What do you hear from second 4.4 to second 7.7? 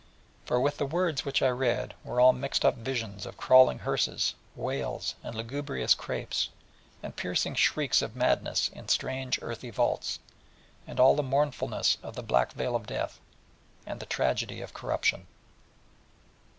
wails, and lugubrious crapes, and piercing